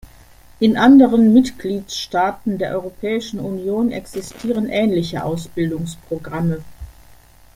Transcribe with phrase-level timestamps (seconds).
[0.59, 6.63] In anderen Mitgliedstaaten der Europäischen Union existieren ähnliche Ausbildungsprogramme.